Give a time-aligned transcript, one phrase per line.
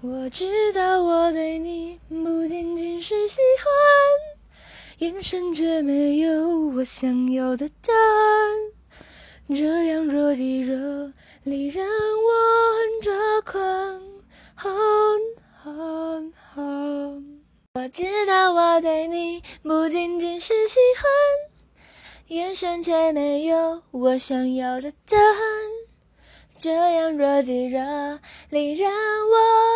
[0.00, 3.68] 我知道我对你不仅仅是喜欢，
[4.98, 9.56] 眼神却没有我想要的答案。
[9.56, 11.90] 这样若即若离让我
[12.78, 13.12] 很抓
[13.44, 14.04] 狂。
[17.74, 21.10] 我知道我对你不仅仅是喜欢，
[22.28, 25.34] 眼神却没有我想要的答案。
[26.56, 27.80] 这样若即若
[28.50, 29.67] 离让我。